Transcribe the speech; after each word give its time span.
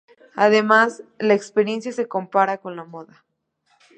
Además, 0.35 1.03
la 1.19 1.35
experiencia 1.35 1.91
se 1.91 2.07
compara 2.07 2.57
con 2.57 2.75
la 2.75 2.85
moda. 2.85 3.23